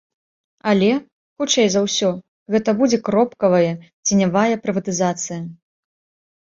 Але, 0.69 0.87
хутчэй 1.43 1.67
за 1.73 1.83
ўсё, 1.89 2.09
гэта 2.57 2.69
будзе 2.81 2.97
кропкавая, 3.11 3.73
ценявая 4.07 4.51
прыватызацыя. 4.67 5.41